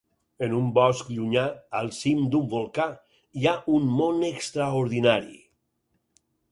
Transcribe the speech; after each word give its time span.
En 0.45 0.53
un 0.59 0.69
bosc 0.77 1.11
llunyà, 1.17 1.43
al 1.81 1.91
cim 1.99 2.23
d'un 2.37 2.49
volcà, 2.55 2.89
hi 3.41 3.47
ha 3.53 3.57
un 3.77 3.89
món 4.01 4.23
extraordinari. 4.35 5.41